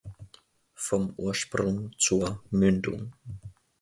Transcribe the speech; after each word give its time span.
Vom 0.73 1.13
Ursprung 1.15 1.91
zur 1.99 2.41
Mündung. 2.49 3.13